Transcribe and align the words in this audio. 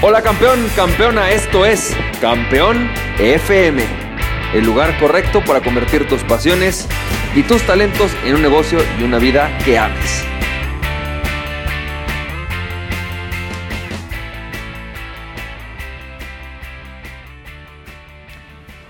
Hola 0.00 0.22
campeón, 0.22 0.64
campeona, 0.76 1.32
esto 1.32 1.66
es 1.66 1.92
Campeón 2.20 2.88
FM, 3.18 3.82
el 4.54 4.64
lugar 4.64 4.96
correcto 5.00 5.42
para 5.44 5.60
convertir 5.60 6.06
tus 6.06 6.22
pasiones 6.22 6.86
y 7.34 7.42
tus 7.42 7.66
talentos 7.66 8.12
en 8.24 8.36
un 8.36 8.42
negocio 8.42 8.78
y 9.00 9.02
una 9.02 9.18
vida 9.18 9.50
que 9.64 9.76
ames. 9.76 10.22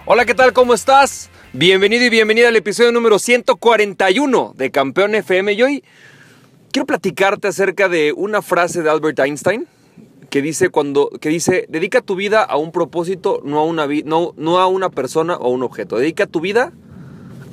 Hola, 0.04 0.27
¿qué 0.27 0.34
tal? 0.34 0.52
¿Cómo 0.52 0.75
estás? 0.75 1.30
Bienvenido 1.54 2.04
y 2.04 2.11
bienvenida 2.11 2.48
al 2.48 2.56
episodio 2.56 2.93
número 2.93 3.18
141 3.18 4.52
de 4.54 4.70
Campeón 4.70 5.14
FM 5.14 5.54
y 5.54 5.62
hoy 5.62 5.84
quiero 6.70 6.84
platicarte 6.84 7.48
acerca 7.48 7.88
de 7.88 8.12
una 8.12 8.42
frase 8.42 8.82
de 8.82 8.90
Albert 8.90 9.20
Einstein 9.20 9.66
que 10.30 10.42
dice 10.42 10.68
cuando 10.68 11.09
que 11.20 11.28
dice 11.28 11.66
dedica 11.68 12.00
tu 12.00 12.14
vida 12.14 12.42
a 12.42 12.56
un 12.56 12.73
propósito, 12.73 13.41
no 13.45 13.59
a 13.59 13.64
una 13.64 13.87
no, 14.05 14.34
no 14.37 14.59
a 14.59 14.66
una 14.66 14.91
persona 14.91 15.37
o 15.37 15.46
a 15.46 15.48
un 15.48 15.62
objeto. 15.62 15.96
Dedica 15.96 16.27
tu 16.27 16.41
vida 16.41 16.73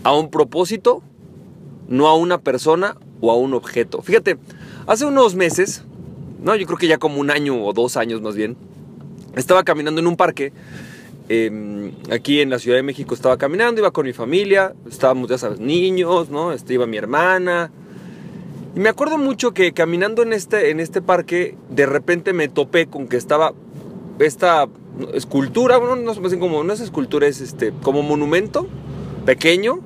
a 0.04 0.16
un 0.16 0.30
propósito, 0.30 1.02
no 1.88 2.08
a 2.08 2.16
una 2.16 2.40
persona 2.40 2.98
o 3.22 3.32
a 3.32 3.36
un 3.36 3.54
objeto. 3.54 4.02
Fíjate, 4.02 4.38
hace 4.88 5.06
unos 5.06 5.36
meses, 5.36 5.84
no, 6.44 6.56
yo 6.56 6.66
creo 6.66 6.78
que 6.78 6.88
ya 6.88 6.98
como 6.98 7.20
un 7.20 7.32
año 7.32 7.64
o 7.64 7.74
dos 7.74 7.98
años 7.98 8.22
más 8.22 8.36
bien, 8.36 8.58
estaba 9.36 9.64
caminando 9.64 10.02
en 10.02 10.08
un 10.08 10.18
parque. 10.18 10.54
Em, 11.28 11.92
aquí 12.12 12.42
en 12.42 12.52
la 12.52 12.60
Ciudad 12.60 12.78
de 12.78 12.84
México 12.84 13.16
estaba 13.16 13.38
caminando, 13.38 13.82
iba 13.82 13.90
con 13.90 14.06
mi 14.06 14.14
familia, 14.14 14.76
estábamos, 14.88 15.28
ya 15.28 15.40
sabes, 15.40 15.60
niños, 15.60 16.30
¿no? 16.30 16.52
Este, 16.52 16.76
iba 16.76 16.86
mi 16.86 16.98
hermana, 16.98 17.72
y 18.76 18.80
me 18.80 18.90
acuerdo 18.90 19.18
mucho 19.18 19.54
que 19.54 19.72
caminando 19.72 20.22
en 20.22 20.34
este, 20.34 20.70
en 20.70 20.82
este 20.82 21.02
parque, 21.02 21.56
de 21.70 21.86
repente 21.86 22.34
me 22.34 22.50
topé 22.50 22.88
con 22.88 23.08
que 23.08 23.16
estaba 23.16 23.54
esta 24.20 24.68
escultura, 25.14 25.78
bueno, 25.78 25.96
no 25.96 26.30
sé 26.30 26.40
como, 26.40 26.64
no 26.64 26.74
es 26.74 26.82
escultura, 26.82 27.26
es 27.28 27.40
este, 27.40 27.72
como 27.82 28.04
monumento 28.04 28.68
pequeño, 29.26 29.80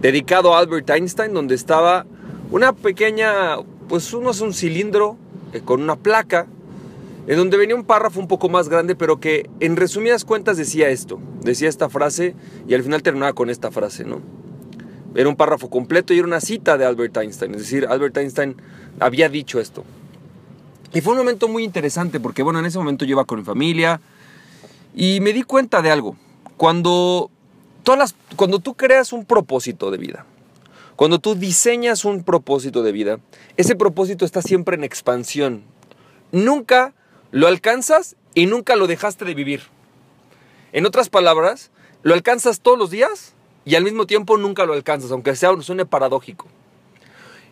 dedicado 0.00 0.54
a 0.54 0.60
Albert 0.60 0.90
Einstein, 0.90 1.34
donde 1.34 1.56
estaba 1.56 2.06
una 2.52 2.72
pequeña, 2.72 3.56
pues 3.88 4.12
uno 4.12 4.30
es 4.30 4.40
un 4.40 4.54
cilindro 4.54 5.16
eh, 5.52 5.60
con 5.64 5.82
una 5.82 5.96
placa, 5.96 6.46
en 7.26 7.36
donde 7.36 7.56
venía 7.56 7.74
un 7.74 7.84
párrafo 7.84 8.20
un 8.20 8.28
poco 8.28 8.48
más 8.48 8.68
grande, 8.68 8.94
pero 8.94 9.18
que 9.18 9.50
en 9.58 9.76
resumidas 9.76 10.24
cuentas 10.24 10.56
decía 10.56 10.88
esto, 10.88 11.18
decía 11.42 11.68
esta 11.68 11.88
frase 11.88 12.36
y 12.68 12.74
al 12.74 12.82
final 12.84 13.02
terminaba 13.02 13.32
con 13.32 13.50
esta 13.50 13.72
frase, 13.72 14.04
¿no? 14.04 14.39
Era 15.14 15.28
un 15.28 15.36
párrafo 15.36 15.68
completo 15.70 16.14
y 16.14 16.18
era 16.18 16.26
una 16.26 16.40
cita 16.40 16.78
de 16.78 16.84
Albert 16.84 17.16
Einstein. 17.16 17.52
Es 17.52 17.62
decir, 17.62 17.86
Albert 17.88 18.16
Einstein 18.16 18.56
había 18.98 19.28
dicho 19.28 19.60
esto. 19.60 19.84
Y 20.92 21.00
fue 21.00 21.12
un 21.12 21.18
momento 21.18 21.48
muy 21.48 21.64
interesante 21.64 22.20
porque, 22.20 22.42
bueno, 22.42 22.58
en 22.58 22.66
ese 22.66 22.78
momento 22.78 23.04
yo 23.04 23.12
iba 23.12 23.24
con 23.24 23.38
mi 23.38 23.44
familia 23.44 24.00
y 24.94 25.20
me 25.20 25.32
di 25.32 25.42
cuenta 25.42 25.82
de 25.82 25.90
algo. 25.90 26.16
Cuando, 26.56 27.30
todas 27.82 28.14
cuando 28.36 28.58
tú 28.58 28.74
creas 28.74 29.12
un 29.12 29.24
propósito 29.24 29.90
de 29.90 29.98
vida, 29.98 30.26
cuando 30.96 31.18
tú 31.18 31.34
diseñas 31.34 32.04
un 32.04 32.24
propósito 32.24 32.82
de 32.82 32.92
vida, 32.92 33.18
ese 33.56 33.74
propósito 33.74 34.24
está 34.24 34.42
siempre 34.42 34.76
en 34.76 34.84
expansión. 34.84 35.62
Nunca 36.32 36.92
lo 37.30 37.46
alcanzas 37.46 38.16
y 38.34 38.46
nunca 38.46 38.76
lo 38.76 38.86
dejaste 38.86 39.24
de 39.24 39.34
vivir. 39.34 39.62
En 40.72 40.86
otras 40.86 41.08
palabras, 41.08 41.70
lo 42.02 42.14
alcanzas 42.14 42.60
todos 42.60 42.78
los 42.78 42.90
días 42.90 43.34
y 43.70 43.76
al 43.76 43.84
mismo 43.84 44.04
tiempo 44.04 44.36
nunca 44.36 44.66
lo 44.66 44.72
alcanzas, 44.72 45.12
aunque 45.12 45.36
sea 45.36 45.52
suene 45.62 45.86
paradójico. 45.86 46.48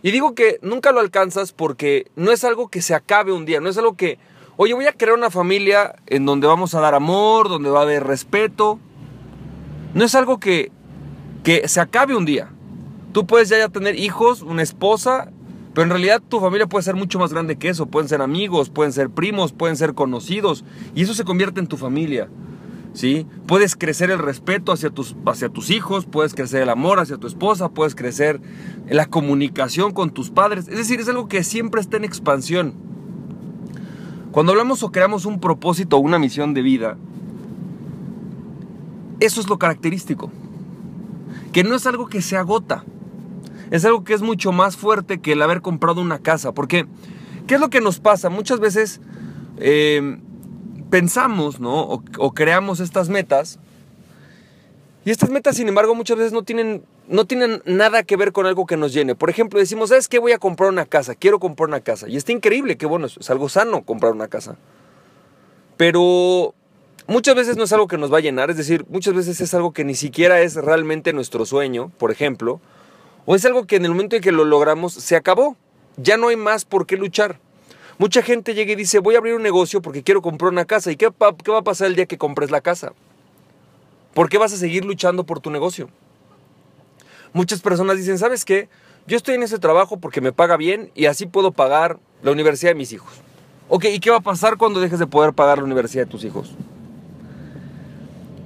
Y 0.03 0.11
digo 0.11 0.35
que 0.35 0.59
nunca 0.63 0.91
lo 0.91 0.99
alcanzas 0.99 1.53
porque 1.53 2.11
no 2.17 2.33
es 2.33 2.43
algo 2.43 2.67
que 2.67 2.83
se 2.83 2.93
acabe 2.93 3.31
un 3.31 3.47
día, 3.47 3.61
no 3.61 3.69
es 3.69 3.79
algo 3.79 3.97
que, 3.97 4.19
oye, 4.57 4.75
voy 4.75 4.87
a 4.87 4.93
crear 4.93 5.17
una 5.17 5.31
familia 5.31 5.95
en 6.09 6.27
donde 6.27 6.49
vamos 6.49 6.75
a 6.75 6.81
dar 6.81 6.97
amor, 6.97 7.49
donde 7.49 7.71
va 7.71 7.78
a 7.78 7.83
haber 7.83 8.03
respeto. 8.03 8.81
No 9.95 10.05
es 10.05 10.17
algo 10.17 10.41
que, 10.41 10.73
que 11.45 11.69
se 11.69 11.81
acabe 11.81 12.17
un 12.17 12.25
día. 12.25 12.51
Tú 13.12 13.25
puedes 13.25 13.49
ya 13.49 13.69
tener 13.69 13.97
hijos, 13.97 14.43
una 14.43 14.65
esposa, 14.65 15.31
pero 15.73 15.84
en 15.84 15.91
realidad 15.91 16.21
tu 16.28 16.41
familia 16.41 16.67
puede 16.67 16.83
ser 16.83 16.97
mucho 16.97 17.21
más 17.21 17.33
grande 17.33 17.59
que 17.59 17.69
eso. 17.69 17.87
Pueden 17.87 18.09
ser 18.09 18.23
amigos, 18.23 18.71
pueden 18.71 18.93
ser 18.93 19.09
primos, 19.09 19.53
pueden 19.53 19.77
ser 19.77 19.95
conocidos. 19.95 20.65
Y 20.97 21.03
eso 21.03 21.15
se 21.15 21.23
convierte 21.23 21.61
en 21.61 21.69
tu 21.69 21.77
familia. 21.77 22.28
¿Sí? 22.93 23.26
Puedes 23.47 23.76
crecer 23.76 24.10
el 24.10 24.19
respeto 24.19 24.72
hacia 24.72 24.91
tus, 24.91 25.16
hacia 25.26 25.49
tus 25.49 25.71
hijos, 25.71 26.06
puedes 26.06 26.34
crecer 26.34 26.62
el 26.62 26.69
amor 26.69 27.00
hacia 27.00 27.16
tu 27.16 27.26
esposa, 27.26 27.69
puedes 27.69 27.94
crecer 27.94 28.41
la 28.88 29.06
comunicación 29.06 29.93
con 29.93 30.10
tus 30.10 30.31
padres. 30.31 30.69
Es 30.69 30.76
decir, 30.78 31.00
es 31.00 31.09
algo 31.09 31.28
que 31.28 31.44
siempre 31.44 31.81
está 31.81 31.97
en 31.97 32.04
expansión. 32.04 32.75
Cuando 34.32 34.53
hablamos 34.53 34.82
o 34.82 34.93
creamos 34.93 35.27
un 35.27 35.41
propósito 35.41 35.97
o 35.97 36.00
una 36.00 36.19
misión 36.19 36.54
de 36.54 36.62
vida, 36.62 36.97
eso 39.21 39.41
es 39.41 39.48
lo 39.48 39.59
característico. 39.59 40.31
Que 41.53 41.65
no 41.65 41.75
es 41.75 41.87
algo 41.87 42.09
que 42.09 42.22
se 42.22 42.37
agota. 42.37 42.84
Es 43.71 43.84
algo 43.84 44.04
que 44.04 44.15
es 44.15 44.22
mucho 44.22 44.53
más 44.53 44.77
fuerte 44.77 45.21
que 45.21 45.32
el 45.32 45.43
haber 45.43 45.60
comprado 45.60 46.00
una 46.00 46.19
casa. 46.19 46.53
Porque, 46.53 46.87
¿qué 47.47 47.54
es 47.54 47.60
lo 47.60 47.71
que 47.71 47.81
nos 47.81 48.00
pasa? 48.00 48.31
Muchas 48.31 48.60
veces 48.60 49.00
eh, 49.59 50.21
pensamos, 50.91 51.60
¿no? 51.60 52.03
O, 52.19 52.32
creamos 52.32 52.81
estas 52.81 53.09
metas. 53.09 53.59
Y 55.04 55.10
estas 55.10 55.31
metas, 55.31 55.56
sin 55.56 55.69
embargo, 55.69 55.94
muchas 55.94 56.19
veces 56.19 56.32
no 56.32 56.43
tienen, 56.43 56.82
no 57.06 57.25
tienen 57.25 57.62
nada 57.65 58.03
que 58.03 58.16
ver 58.16 58.32
con 58.32 58.47
algo 58.47 58.66
que 58.66 58.76
nos 58.76 58.93
llene. 58.93 59.15
Por 59.15 59.31
ejemplo, 59.31 59.59
decimos, 59.59 59.88
¿sabes 59.88 60.09
qué? 60.09 60.19
Voy 60.19 60.32
a 60.32 60.38
comprar 60.38 60.71
una 60.71 60.84
casa, 60.84 61.15
quiero 61.15 61.38
comprar 61.38 61.69
una 61.69 61.81
casa. 61.81 62.09
Y 62.09 62.16
está 62.16 62.32
increíble, 62.32 62.77
que 62.77 62.87
bueno, 62.87 63.06
es 63.06 63.31
algo 63.31 63.48
sano 63.48 63.82
comprar 63.82 64.12
una 64.12 64.28
casa. 64.28 64.56
Pero 65.77 66.54
muchas 67.06 67.34
veces 67.34 67.56
no 67.56 67.65
es 67.65 67.72
algo 67.72 67.88
que 67.88 67.97
nos 67.97 68.12
va 68.12 68.19
a 68.19 68.21
llenar, 68.21 68.50
es 68.50 68.56
decir, 68.56 68.84
muchas 68.88 69.15
veces 69.15 69.41
es 69.41 69.54
algo 69.54 69.72
que 69.72 69.84
ni 69.84 69.94
siquiera 69.94 70.41
es 70.41 70.56
realmente 70.56 71.12
nuestro 71.12 71.47
sueño, 71.47 71.91
por 71.98 72.10
ejemplo. 72.10 72.60
O 73.25 73.34
es 73.34 73.44
algo 73.44 73.66
que 73.66 73.77
en 73.77 73.84
el 73.84 73.93
momento 73.93 74.16
en 74.16 74.22
que 74.22 74.32
lo 74.32 74.44
logramos 74.44 74.93
se 74.93 75.16
acabó. 75.16 75.56
Ya 75.97 76.16
no 76.16 76.28
hay 76.28 76.37
más 76.37 76.65
por 76.65 76.87
qué 76.87 76.97
luchar. 76.97 77.41
Mucha 77.98 78.22
gente 78.22 78.54
llega 78.54 78.72
y 78.72 78.76
dice, 78.76 79.00
voy 79.00 79.16
a 79.16 79.19
abrir 79.19 79.34
un 79.34 79.42
negocio 79.42 79.82
porque 79.82 80.04
quiero 80.04 80.22
comprar 80.22 80.53
una 80.53 80.64
casa. 80.64 80.92
¿Y 80.92 80.97
qué, 80.97 81.09
va 81.09 81.59
a 81.59 81.62
pasar 81.62 81.88
el 81.88 81.97
día 81.97 82.06
que 82.06 82.16
compres 82.16 82.50
la 82.50 82.60
casa? 82.60 82.92
¿Por 84.14 84.28
qué 84.28 84.38
vas 84.38 84.53
a 84.53 84.56
seguir 84.56 84.84
luchando 84.84 85.25
por 85.25 85.41
tu 85.41 85.50
negocio? 85.50 85.88
Muchas 87.32 87.60
personas 87.60 87.97
dicen, 87.97 88.16
¿sabes 88.16 88.44
qué? 88.44 88.69
Yo 89.09 89.16
estoy 89.16 89.34
en 89.34 89.42
ese 89.42 89.59
trabajo 89.59 89.98
porque 89.98 90.20
me 90.20 90.32
paga 90.32 90.56
bien 90.56 90.92
y 90.94 91.06
así 91.06 91.26
puedo 91.26 91.50
pagar 91.50 91.98
la 92.22 92.31
universidad 92.31 92.70
de 92.70 92.76
mis 92.76 92.92
hijos. 92.92 93.12
Ok, 93.69 93.86
¿y 93.86 93.98
qué 93.98 94.10
va 94.10 94.19
a 94.19 94.20
pasar 94.20 94.56
cuando 94.56 94.80
dejes 94.80 94.98
de 94.98 95.06
poder 95.06 95.32
pagar 95.32 95.59
la 95.59 95.65
universidad 95.65 96.04
de 96.04 96.10
tus 96.10 96.25
hijos? 96.25 96.53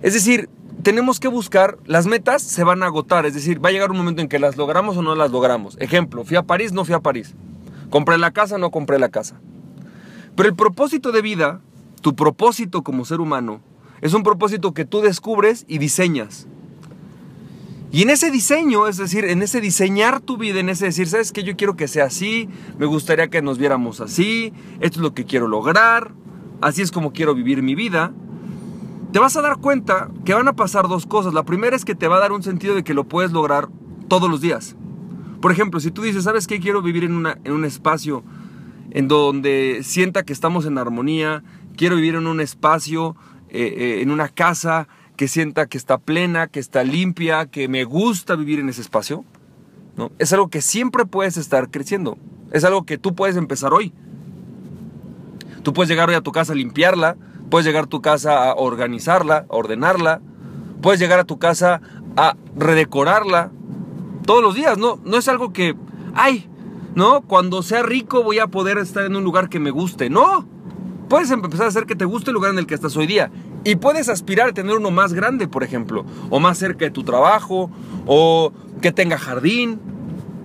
Es 0.03 0.15
decir, 0.15 0.49
tenemos 0.83 1.21
que 1.21 1.29
buscar, 1.29 1.79
las 1.85 2.07
metas 2.07 2.43
se 2.43 2.65
van 2.65 2.83
a 2.83 2.87
agotar, 2.87 3.27
es 3.27 3.35
decir, 3.35 3.65
va 3.65 3.69
a 3.69 3.73
llegar 3.73 3.91
un 3.91 3.99
momento 3.99 4.23
en 4.23 4.29
que 4.29 4.39
las 4.39 4.57
logramos 4.57 4.97
o 4.97 5.03
no 5.03 5.15
las 5.15 5.31
logramos. 5.31 5.77
Ejemplo, 5.79 6.25
fui 6.25 6.37
a 6.37 6.43
París, 6.43 6.73
no 6.73 6.85
fui 6.85 6.95
a 6.95 7.01
París. 7.01 7.35
Compré 7.93 8.17
la 8.17 8.31
casa, 8.31 8.57
no 8.57 8.71
compré 8.71 8.99
la 8.99 9.11
casa. 9.11 9.39
Pero 10.35 10.49
el 10.49 10.57
propósito 10.57 11.13
de 11.13 11.21
vida, 11.21 11.61
tu 12.01 12.17
propósito 12.17 12.83
como 12.83 13.05
ser 13.05 13.21
humano, 13.21 13.61
es 14.01 14.15
un 14.15 14.23
propósito 14.23 14.73
que 14.73 14.87
tú 14.87 15.03
descubres 15.03 15.67
y 15.69 15.77
diseñas. 15.77 16.47
Y 17.91 18.01
en 18.01 18.09
ese 18.09 18.31
diseño, 18.31 18.89
es 18.89 18.97
decir, 18.97 19.27
en 19.27 19.43
ese 19.43 19.61
diseñar 19.61 20.21
tu 20.21 20.39
vida, 20.39 20.59
en 20.59 20.71
ese 20.71 20.87
decir, 20.87 21.07
¿sabes 21.07 21.33
qué? 21.33 21.43
Yo 21.43 21.55
quiero 21.55 21.77
que 21.77 21.87
sea 21.87 22.07
así, 22.07 22.49
me 22.79 22.87
gustaría 22.87 23.29
que 23.29 23.43
nos 23.43 23.59
viéramos 23.59 24.01
así, 24.01 24.55
esto 24.81 24.99
es 24.99 25.03
lo 25.03 25.13
que 25.13 25.27
quiero 25.27 25.47
lograr, 25.47 26.13
así 26.63 26.81
es 26.81 26.93
como 26.93 27.13
quiero 27.13 27.35
vivir 27.35 27.63
mi 27.63 27.75
vida. 27.75 28.15
Te 29.13 29.19
vas 29.19 29.37
a 29.37 29.43
dar 29.43 29.59
cuenta 29.59 30.09
que 30.25 30.33
van 30.33 30.49
a 30.49 30.55
pasar 30.55 30.89
dos 30.89 31.05
cosas. 31.05 31.35
La 31.35 31.43
primera 31.43 31.77
es 31.77 31.85
que 31.85 31.95
te 31.95 32.09
va 32.09 32.17
a 32.17 32.21
dar 32.21 32.33
un 32.33 32.43
sentido 32.43 32.75
de 32.75 32.85
que 32.85 32.95
lo 32.95 33.05
puedes 33.05 33.33
lograr 33.33 33.69
todos 34.09 34.31
los 34.31 34.41
días. 34.41 34.77
Por 35.43 35.51
ejemplo, 35.51 35.81
si 35.81 35.91
tú 35.91 36.03
dices, 36.03 36.23
¿sabes 36.23 36.47
qué? 36.47 36.61
Quiero 36.61 36.83
vivir 36.83 37.03
en, 37.03 37.27
un 37.53 37.65
espacio 37.65 38.23
en 38.93 39.09
donde 39.09 39.81
sienta 39.83 40.23
que 40.23 40.33
estamos 40.33 40.67
en 40.67 40.79
armonía, 40.79 41.43
quiero 41.77 41.97
vivir 41.97 42.15
en 42.15 42.29
un 42.29 42.41
espacio, 42.41 43.17
eh, 43.49 43.75
eh, 43.77 44.03
en 44.03 44.13
una 44.13 44.29
casa 44.29 44.87
que 45.17 45.27
sienta 45.27 45.67
que 45.67 45.79
está 45.79 45.99
plena, 45.99 46.47
que 46.47 46.61
está 46.61 46.85
limpia, 46.85 47.47
que 47.47 47.67
me 47.67 47.83
gusta 47.83 48.37
vivir 48.37 48.61
en 48.61 48.69
ese 48.69 48.83
espacio. 48.83 49.25
¿no? 49.97 50.13
Es 50.21 50.33
algo 50.33 50.49
que 50.49 50.63
siempre 50.63 51.07
puedes 51.07 51.37
estar 51.37 51.73
creciendo. 51.73 52.19
Es 52.53 52.63
algo 52.63 52.85
que 52.85 52.97
tú 52.97 53.17
puedes 53.17 53.35
empezar 53.35 53.73
hoy. 53.73 53.93
Tú 55.65 55.73
puedes 55.73 55.89
llegar 55.89 56.09
hoy 56.09 56.15
a 56.15 56.21
tu 56.21 56.31
casa 56.31 56.53
a 56.53 56.57
limpiarla, 56.57 57.17
puedes 57.51 57.67
llegar 57.67 57.85
a 57.85 57.89
tu 57.89 58.01
casa 58.01 58.49
a 58.49 58.55
organizarla, 58.55 59.39
a 59.39 59.57
ordenarla, 59.57 60.21
puedes 60.81 61.01
llegar 61.01 61.19
a 61.19 61.25
tu 61.25 61.41
casa 61.41 61.81
a 62.17 62.37
redecorarla, 62.55 63.51
todos 64.25 64.43
los 64.43 64.55
días, 64.55 64.79
¿no? 64.79 64.99
No 65.05 65.17
es 65.17 65.29
algo 65.29 65.53
que, 65.53 65.75
ay, 66.15 66.49
¿no? 66.95 67.23
Cuando 67.23 67.63
sea 67.63 67.83
rico 67.83 68.23
voy 68.23 68.39
a 68.39 68.47
poder 68.47 68.79
estar 68.79 69.05
en 69.05 69.17
un 69.17 69.25
lugar 69.25 69.49
que 69.49 69.59
me 69.59 69.71
guste. 69.71 70.11
No, 70.11 70.47
puedes 71.09 71.31
empezar 71.31 71.67
a 71.67 71.69
hacer 71.69 71.87
que 71.87 71.97
te 71.97 72.05
guste 72.05 72.31
el 72.31 72.35
lugar 72.35 72.53
en 72.53 72.59
el 72.59 72.67
que 72.67 72.75
estás 72.75 72.97
hoy 72.97 73.07
día. 73.07 73.31
Y 73.65 73.77
puedes 73.77 74.09
aspirar 74.09 74.49
a 74.49 74.53
tener 74.53 74.77
uno 74.77 74.91
más 74.91 75.13
grande, 75.13 75.47
por 75.47 75.63
ejemplo, 75.63 76.05
o 76.31 76.41
más 76.41 76.59
cerca 76.59 76.85
de 76.85 76.91
tu 76.91 77.05
trabajo, 77.05 77.71
o 78.07 78.53
que 78.81 78.93
tenga 78.93 79.19
jardín, 79.19 79.81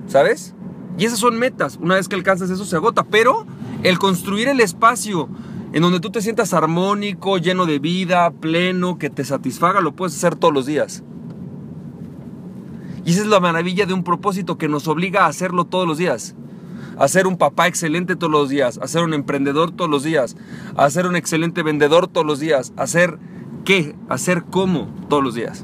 ¿sabes? 0.07 0.53
Y 0.97 1.06
esas 1.06 1.19
son 1.19 1.38
metas. 1.38 1.77
Una 1.81 1.95
vez 1.95 2.07
que 2.07 2.15
alcanzas 2.15 2.50
eso 2.50 2.65
se 2.65 2.75
agota, 2.75 3.03
pero 3.03 3.45
el 3.83 4.00
construir 4.00 4.47
el 4.47 4.59
espacio 4.59 5.29
en 5.74 5.81
donde 5.81 6.00
tú 6.00 6.12
te 6.12 6.21
sientas 6.21 6.53
armónico, 6.53 7.38
lleno 7.38 7.65
de 7.65 7.79
vida, 7.79 8.31
pleno, 8.31 8.97
que 8.97 9.09
te 9.09 9.24
satisfaga, 9.25 9.81
lo 9.81 9.94
puedes 9.94 10.15
hacer 10.15 10.35
todos 10.35 10.53
los 10.53 10.65
días. 10.65 11.03
Y 13.07 13.12
esa 13.12 13.21
es 13.21 13.27
la 13.27 13.39
maravilla 13.39 13.86
de 13.86 13.94
un 13.94 14.04
propósito 14.04 14.57
que 14.57 14.68
nos 14.68 14.86
obliga 14.89 15.24
a 15.24 15.27
hacerlo 15.27 15.63
todos 15.63 15.88
los 15.88 15.98
días. 15.98 16.36
A 16.98 17.07
ser 17.07 17.25
un 17.25 17.38
papá 17.38 17.65
excelente 17.68 18.18
todos 18.18 18.30
los 18.30 18.50
días, 18.50 18.77
a 18.83 18.88
ser 18.89 19.01
un 19.01 19.13
emprendedor 19.13 19.71
todos 19.71 19.89
los 19.89 20.04
días, 20.04 20.36
a 20.75 20.89
ser 20.89 21.07
un 21.07 21.15
excelente 21.15 21.63
vendedor 21.63 22.09
todos 22.09 22.27
los 22.27 22.42
días, 22.42 22.74
a 22.75 22.86
ser 22.86 23.18
qué, 23.63 23.95
a 24.09 24.18
ser 24.18 24.44
cómo 24.44 24.94
todos 25.07 25.24
los 25.24 25.36
días. 25.36 25.63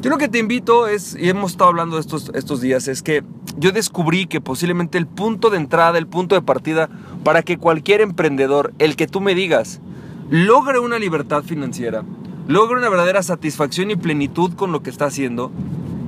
Yo 0.00 0.08
lo 0.08 0.16
que 0.16 0.28
te 0.28 0.38
invito 0.38 0.88
es, 0.88 1.14
y 1.20 1.28
hemos 1.28 1.50
estado 1.50 1.68
hablando 1.68 1.98
estos, 1.98 2.32
estos 2.34 2.62
días, 2.62 2.88
es 2.88 3.02
que 3.02 3.22
yo 3.58 3.72
descubrí 3.72 4.24
que 4.24 4.40
posiblemente 4.40 4.96
el 4.96 5.06
punto 5.06 5.50
de 5.50 5.58
entrada, 5.58 5.98
el 5.98 6.06
punto 6.06 6.34
de 6.34 6.40
partida 6.40 6.88
para 7.24 7.42
que 7.42 7.58
cualquier 7.58 8.00
emprendedor, 8.00 8.72
el 8.78 8.96
que 8.96 9.06
tú 9.06 9.20
me 9.20 9.34
digas, 9.34 9.82
logre 10.30 10.78
una 10.78 10.98
libertad 10.98 11.42
financiera, 11.42 12.04
logre 12.46 12.78
una 12.78 12.88
verdadera 12.88 13.22
satisfacción 13.22 13.90
y 13.90 13.96
plenitud 13.96 14.54
con 14.54 14.72
lo 14.72 14.82
que 14.82 14.90
está 14.90 15.06
haciendo, 15.06 15.50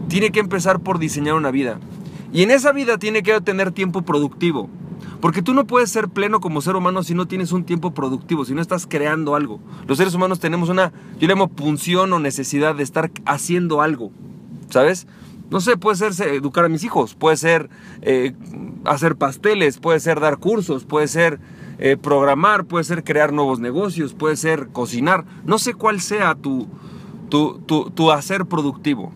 tiene 0.09 0.31
que 0.31 0.41
empezar 0.41 0.81
por 0.81 0.99
diseñar 0.99 1.35
una 1.35 1.51
vida. 1.51 1.79
Y 2.33 2.43
en 2.43 2.51
esa 2.51 2.73
vida 2.73 2.99
tiene 2.99 3.23
que 3.23 3.41
tener 3.41 3.73
tiempo 3.73 4.03
productivo. 4.03 4.69
Porque 5.21 5.41
tú 5.41 5.55
no 5.55 5.67
puedes 5.67 5.91
ser 5.91 6.09
pleno 6.09 6.41
como 6.41 6.61
ser 6.61 6.77
humano 6.77 7.03
si 7.03 7.15
no 7.15 7.27
tienes 7.27 7.53
un 7.53 7.65
tiempo 7.65 7.95
productivo, 7.95 8.45
si 8.45 8.53
no 8.53 8.61
estás 8.61 8.87
creando 8.87 9.35
algo. 9.35 9.59
Los 9.87 9.99
seres 9.99 10.15
humanos 10.15 10.39
tenemos 10.39 10.69
una, 10.69 10.93
yo 11.19 11.27
le 11.27 11.29
llamo 11.29 11.49
punción 11.49 12.13
o 12.13 12.19
necesidad 12.19 12.75
de 12.75 12.83
estar 12.83 13.11
haciendo 13.25 13.81
algo, 13.81 14.11
¿sabes? 14.69 15.07
No 15.51 15.61
sé, 15.61 15.77
puede 15.77 15.97
ser 15.97 16.29
educar 16.29 16.65
a 16.65 16.69
mis 16.69 16.85
hijos, 16.85 17.15
puede 17.15 17.37
ser 17.37 17.71
eh, 18.03 18.35
hacer 18.85 19.17
pasteles, 19.17 19.79
puede 19.79 20.01
ser 20.01 20.21
dar 20.21 20.39
cursos, 20.39 20.85
puede 20.85 21.09
ser 21.09 21.39
eh, 21.79 21.97
programar, 21.97 22.65
puede 22.65 22.85
ser 22.85 23.05
crear 23.05 23.33
nuevos 23.33 23.61
negocios, 23.61 24.15
puede 24.15 24.37
ser 24.37 24.69
cocinar. 24.69 25.25
No 25.45 25.59
sé 25.59 25.75
cuál 25.75 26.01
sea 26.01 26.35
tu, 26.35 26.69
tu, 27.29 27.61
tu 27.95 28.11
hacer 28.11 28.47
productivo. 28.47 29.13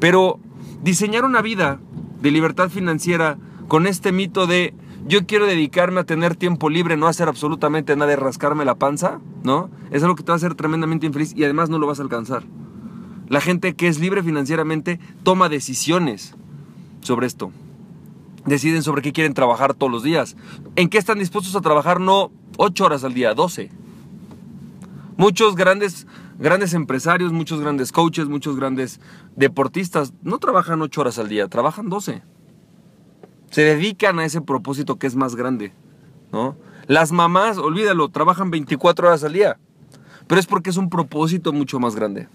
Pero 0.00 0.38
diseñar 0.82 1.24
una 1.24 1.42
vida 1.42 1.80
de 2.20 2.30
libertad 2.30 2.68
financiera 2.68 3.38
con 3.68 3.86
este 3.86 4.12
mito 4.12 4.46
de 4.46 4.74
yo 5.06 5.26
quiero 5.26 5.46
dedicarme 5.46 6.00
a 6.00 6.04
tener 6.04 6.34
tiempo 6.34 6.70
libre, 6.70 6.96
no 6.96 7.06
hacer 7.06 7.28
absolutamente 7.28 7.94
nada 7.94 8.10
de 8.10 8.16
rascarme 8.16 8.64
la 8.64 8.76
panza, 8.76 9.20
¿no? 9.42 9.70
Es 9.90 10.02
algo 10.02 10.14
que 10.14 10.22
te 10.22 10.28
va 10.28 10.34
a 10.34 10.36
hacer 10.36 10.54
tremendamente 10.54 11.06
infeliz 11.06 11.34
y 11.36 11.44
además 11.44 11.68
no 11.68 11.78
lo 11.78 11.86
vas 11.86 11.98
a 11.98 12.02
alcanzar. 12.02 12.44
La 13.28 13.40
gente 13.40 13.74
que 13.74 13.88
es 13.88 13.98
libre 13.98 14.22
financieramente 14.22 15.00
toma 15.22 15.48
decisiones 15.48 16.34
sobre 17.00 17.26
esto. 17.26 17.52
Deciden 18.46 18.82
sobre 18.82 19.02
qué 19.02 19.12
quieren 19.12 19.34
trabajar 19.34 19.74
todos 19.74 19.90
los 19.90 20.02
días. 20.02 20.36
¿En 20.76 20.88
qué 20.88 20.98
están 20.98 21.18
dispuestos 21.18 21.56
a 21.56 21.60
trabajar? 21.60 22.00
No 22.00 22.30
8 22.58 22.84
horas 22.84 23.04
al 23.04 23.14
día, 23.14 23.34
12. 23.34 23.70
Muchos 25.16 25.54
grandes, 25.54 26.06
grandes 26.38 26.74
empresarios, 26.74 27.32
muchos 27.32 27.60
grandes 27.60 27.92
coaches, 27.92 28.26
muchos 28.26 28.56
grandes 28.56 29.00
deportistas 29.36 30.12
no 30.22 30.38
trabajan 30.38 30.82
8 30.82 31.00
horas 31.00 31.18
al 31.18 31.28
día, 31.28 31.48
trabajan 31.48 31.88
12 31.88 32.22
se 33.54 33.62
dedican 33.62 34.18
a 34.18 34.24
ese 34.24 34.40
propósito 34.40 34.98
que 34.98 35.06
es 35.06 35.14
más 35.14 35.36
grande, 35.36 35.72
¿no? 36.32 36.56
Las 36.88 37.12
mamás, 37.12 37.56
olvídalo, 37.56 38.08
trabajan 38.08 38.50
24 38.50 39.06
horas 39.06 39.22
al 39.22 39.32
día, 39.32 39.60
pero 40.26 40.40
es 40.40 40.46
porque 40.48 40.70
es 40.70 40.76
un 40.76 40.90
propósito 40.90 41.52
mucho 41.52 41.78
más 41.78 41.94
grande. 41.94 42.26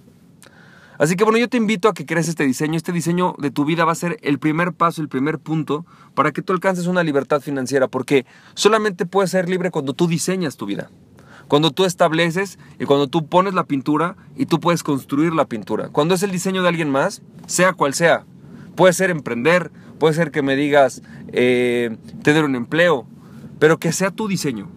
Así 0.99 1.15
que 1.15 1.23
bueno, 1.23 1.39
yo 1.39 1.49
te 1.49 1.57
invito 1.57 1.89
a 1.89 1.95
que 1.95 2.05
crees 2.05 2.27
este 2.27 2.45
diseño. 2.45 2.77
Este 2.77 2.91
diseño 2.91 3.33
de 3.39 3.49
tu 3.49 3.65
vida 3.65 3.85
va 3.85 3.93
a 3.93 3.95
ser 3.95 4.19
el 4.21 4.37
primer 4.37 4.73
paso, 4.73 5.01
el 5.01 5.09
primer 5.09 5.39
punto 5.39 5.85
para 6.13 6.31
que 6.31 6.43
tú 6.43 6.53
alcances 6.53 6.85
una 6.85 7.01
libertad 7.03 7.41
financiera, 7.41 7.87
porque 7.87 8.27
solamente 8.53 9.07
puedes 9.07 9.31
ser 9.31 9.49
libre 9.49 9.71
cuando 9.71 9.93
tú 9.93 10.07
diseñas 10.07 10.57
tu 10.57 10.67
vida. 10.67 10.91
Cuando 11.47 11.71
tú 11.71 11.85
estableces 11.85 12.59
y 12.77 12.85
cuando 12.85 13.07
tú 13.07 13.25
pones 13.25 13.55
la 13.55 13.63
pintura 13.63 14.15
y 14.35 14.45
tú 14.45 14.59
puedes 14.59 14.83
construir 14.83 15.33
la 15.33 15.45
pintura. 15.45 15.89
Cuando 15.89 16.13
es 16.13 16.21
el 16.21 16.29
diseño 16.29 16.61
de 16.61 16.67
alguien 16.67 16.91
más, 16.91 17.23
sea 17.47 17.73
cual 17.73 17.95
sea, 17.95 18.25
puede 18.75 18.93
ser 18.93 19.09
emprender, 19.09 19.71
Puede 19.99 20.13
ser 20.13 20.31
que 20.31 20.41
me 20.41 20.55
digas 20.55 21.03
eh, 21.33 21.97
tener 22.23 22.45
un 22.45 22.55
empleo, 22.55 23.05
pero 23.59 23.77
que 23.77 23.91
sea 23.91 24.11
tu 24.11 24.29
diseño. 24.29 24.69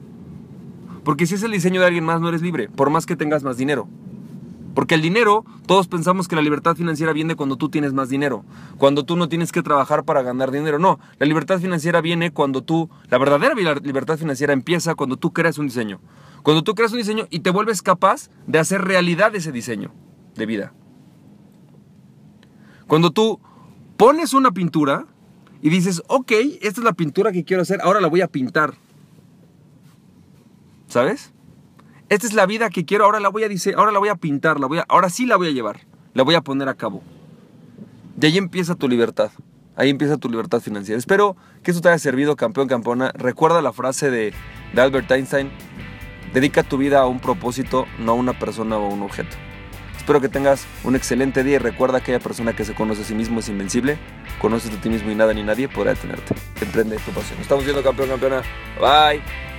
Porque 1.04 1.26
si 1.26 1.36
es 1.36 1.42
el 1.44 1.52
diseño 1.52 1.80
de 1.80 1.86
alguien 1.86 2.04
más, 2.04 2.20
no 2.20 2.28
eres 2.28 2.42
libre, 2.42 2.68
por 2.68 2.90
más 2.90 3.06
que 3.06 3.16
tengas 3.16 3.44
más 3.44 3.56
dinero. 3.56 3.88
Porque 4.74 4.94
el 4.94 5.02
dinero, 5.02 5.44
todos 5.66 5.86
pensamos 5.86 6.28
que 6.28 6.36
la 6.36 6.42
libertad 6.42 6.76
financiera 6.76 7.12
viene 7.12 7.36
cuando 7.36 7.56
tú 7.56 7.68
tienes 7.68 7.92
más 7.92 8.08
dinero, 8.08 8.44
cuando 8.78 9.04
tú 9.04 9.16
no 9.16 9.28
tienes 9.28 9.52
que 9.52 9.62
trabajar 9.62 10.04
para 10.04 10.22
ganar 10.22 10.50
dinero. 10.50 10.78
No, 10.78 10.98
la 11.18 11.26
libertad 11.26 11.60
financiera 11.60 12.00
viene 12.00 12.32
cuando 12.32 12.62
tú, 12.62 12.88
la 13.10 13.18
verdadera 13.18 13.54
libertad 13.54 14.16
financiera 14.16 14.52
empieza 14.52 14.94
cuando 14.94 15.16
tú 15.16 15.32
creas 15.32 15.58
un 15.58 15.66
diseño. 15.66 16.00
Cuando 16.42 16.64
tú 16.64 16.74
creas 16.74 16.92
un 16.92 16.98
diseño 16.98 17.26
y 17.30 17.40
te 17.40 17.50
vuelves 17.50 17.82
capaz 17.82 18.30
de 18.46 18.58
hacer 18.58 18.82
realidad 18.82 19.34
ese 19.34 19.52
diseño 19.52 19.92
de 20.34 20.46
vida. 20.46 20.72
Cuando 22.86 23.10
tú 23.10 23.40
pones 23.96 24.34
una 24.34 24.52
pintura 24.52 25.06
y 25.60 25.70
dices, 25.70 26.02
ok, 26.08 26.32
esta 26.60 26.80
es 26.80 26.84
la 26.84 26.92
pintura 26.92 27.30
que 27.30 27.44
quiero 27.44 27.62
hacer, 27.62 27.80
ahora 27.82 28.00
la 28.00 28.08
voy 28.08 28.20
a 28.20 28.28
pintar. 28.28 28.74
¿Sabes? 30.88 31.32
Esta 32.12 32.26
es 32.26 32.34
la 32.34 32.44
vida 32.44 32.68
que 32.68 32.84
quiero, 32.84 33.06
ahora 33.06 33.20
la 33.20 33.30
voy 33.30 33.42
a 33.42 33.48
dice, 33.48 33.72
ahora 33.74 33.90
la 33.90 33.98
voy 33.98 34.10
a 34.10 34.16
pintar, 34.16 34.60
la 34.60 34.66
voy 34.66 34.76
a, 34.76 34.84
ahora 34.86 35.08
sí 35.08 35.24
la 35.24 35.38
voy 35.38 35.48
a 35.48 35.50
llevar, 35.50 35.80
la 36.12 36.22
voy 36.22 36.34
a 36.34 36.42
poner 36.42 36.68
a 36.68 36.74
cabo. 36.74 37.02
De 38.16 38.26
ahí 38.26 38.36
empieza 38.36 38.74
tu 38.74 38.86
libertad. 38.86 39.30
Ahí 39.76 39.88
empieza 39.88 40.18
tu 40.18 40.28
libertad 40.28 40.60
financiera. 40.60 40.98
Espero 40.98 41.38
que 41.62 41.70
esto 41.70 41.80
te 41.80 41.88
haya 41.88 41.98
servido, 41.98 42.36
campeón, 42.36 42.68
campeona. 42.68 43.12
Recuerda 43.14 43.62
la 43.62 43.72
frase 43.72 44.10
de, 44.10 44.34
Albert 44.76 45.10
Einstein. 45.10 45.50
Dedica 46.34 46.62
tu 46.62 46.76
vida 46.76 47.00
a 47.00 47.06
un 47.06 47.18
propósito, 47.18 47.86
no 47.98 48.12
a 48.12 48.14
una 48.14 48.38
persona 48.38 48.76
o 48.76 48.90
a 48.90 48.92
un 48.92 49.00
objeto. 49.00 49.34
Espero 49.96 50.20
que 50.20 50.28
tengas 50.28 50.66
un 50.84 50.96
excelente 50.96 51.42
día 51.42 51.54
y 51.54 51.58
recuerda 51.60 52.00
que 52.00 52.12
aquella 52.12 52.20
persona 52.20 52.54
que 52.54 52.66
se 52.66 52.74
conoce 52.74 53.00
a 53.00 53.04
sí 53.06 53.14
mismo 53.14 53.40
es 53.40 53.48
invencible. 53.48 53.96
Conoces 54.38 54.70
a 54.70 54.78
ti 54.82 54.90
mismo 54.90 55.10
y 55.10 55.14
nada 55.14 55.32
ni 55.32 55.44
nadie 55.44 55.66
podrá 55.66 55.94
detenerte. 55.94 56.34
Emprende 56.60 56.96
tu 56.96 57.10
pasión. 57.12 57.40
Estamos 57.40 57.64
viendo 57.64 57.82
campeón, 57.82 58.10
campeona. 58.10 58.42
Bye. 58.78 59.51